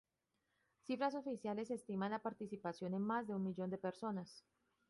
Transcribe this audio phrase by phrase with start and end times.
[0.87, 4.43] Cifras oficiales estiman la participación en más de un millón de personas.